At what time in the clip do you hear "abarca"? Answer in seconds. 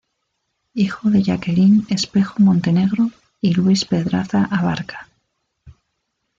4.45-5.07